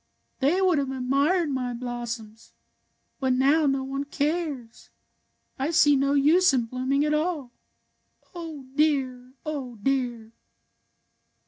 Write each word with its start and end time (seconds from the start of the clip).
They 0.39 0.59
would 0.63 0.79
have 0.79 0.89
admired 0.89 1.51
my 1.51 1.75
blossoms. 1.75 2.53
But 3.19 3.33
now 3.33 3.67
no 3.67 3.83
one 3.83 4.05
cares. 4.05 4.89
I 5.59 5.69
see 5.69 5.95
no 5.95 6.13
use 6.13 6.55
in 6.55 6.65
blooming 6.65 7.05
at 7.05 7.13
aU. 7.13 7.51
Oh, 8.33 8.65
dear! 8.73 9.33
Oh, 9.45 9.75
dear! 9.75 10.31